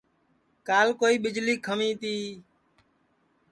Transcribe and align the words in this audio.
کال 0.67 0.87
کوئی 0.99 1.15
ٻیݪی 1.23 1.55
کھنٚوی 1.65 1.91
تی 2.01 2.15